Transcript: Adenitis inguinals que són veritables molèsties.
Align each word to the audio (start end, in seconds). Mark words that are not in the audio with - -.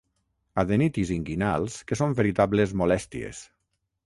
Adenitis 0.61 1.11
inguinals 1.15 1.75
que 1.91 1.99
són 2.01 2.17
veritables 2.21 2.75
molèsties. 2.83 3.45